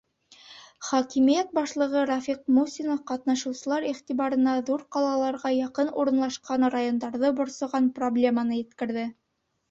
Хакимиәт 0.85 1.49
башлығы 1.57 2.05
Рафиҡ 2.11 2.39
Мусин 2.53 2.87
ҡатнашыусылар 3.11 3.85
иғтибарына 3.89 4.55
ҙур 4.69 4.85
ҡалаларға 4.95 5.51
яҡын 5.57 5.91
урынлашҡан 6.05 6.65
райондарҙы 6.77 7.31
борсоған 7.41 7.91
проблеманы 8.01 8.59
еткерҙе. 8.63 9.05